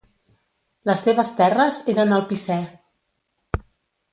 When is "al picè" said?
2.17-2.59